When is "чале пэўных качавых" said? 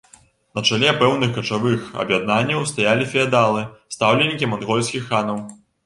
0.69-1.85